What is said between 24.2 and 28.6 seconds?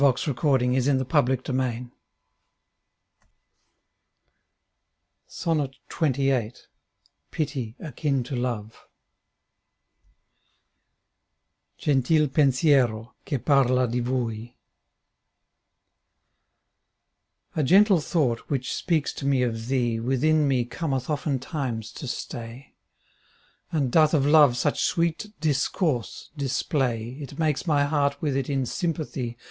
Love such sweet discourse display, It makes my heart with it